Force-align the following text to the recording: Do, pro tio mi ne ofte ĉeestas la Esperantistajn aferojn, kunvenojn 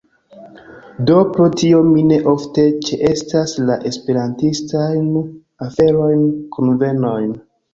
Do, 1.09 1.17
pro 1.35 1.49
tio 1.59 1.81
mi 1.89 2.05
ne 2.13 2.17
ofte 2.31 2.65
ĉeestas 2.87 3.53
la 3.67 3.77
Esperantistajn 3.91 5.07
aferojn, 5.69 6.27
kunvenojn 6.57 7.31